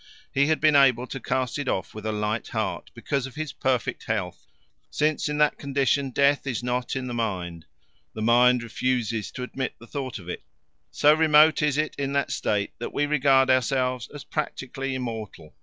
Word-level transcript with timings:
He 0.33 0.47
had 0.47 0.59
been 0.59 0.75
able 0.75 1.05
to 1.05 1.19
cast 1.19 1.59
it 1.59 1.67
off 1.67 1.93
with 1.93 2.07
a 2.07 2.11
light 2.11 2.47
heart 2.47 2.89
because 2.95 3.27
of 3.27 3.35
his 3.35 3.53
perfect 3.53 4.05
health, 4.05 4.47
since 4.89 5.29
in 5.29 5.37
that 5.37 5.59
condition 5.59 6.09
death 6.09 6.47
is 6.47 6.63
not 6.63 6.95
in 6.95 7.05
the 7.05 7.13
mind 7.13 7.67
the 8.15 8.23
mind 8.23 8.63
refuses 8.63 9.29
to 9.33 9.43
admit 9.43 9.75
the 9.77 9.85
thought 9.85 10.17
of 10.17 10.27
it, 10.27 10.41
so 10.89 11.13
remote 11.13 11.61
is 11.61 11.77
it 11.77 11.93
in 11.99 12.13
that 12.13 12.31
state 12.31 12.73
that 12.79 12.93
we 12.93 13.05
regard 13.05 13.51
ourselves 13.51 14.09
as 14.11 14.23
practically 14.23 14.95
immortal. 14.95 15.53